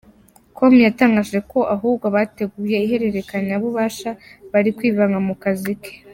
[0.55, 4.09] com yatangaje ko ahubwo abateguye ihererekanyabubasha
[4.51, 5.93] bari kwivanga mu kazi ke.